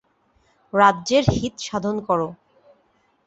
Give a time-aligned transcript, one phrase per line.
[0.73, 2.27] রাজ্যের হিতসাধন করো।